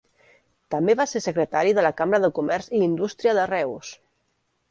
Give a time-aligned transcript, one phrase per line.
[0.75, 3.93] També va ser secretari de la Cambra de Comerç i Indústria de Reus.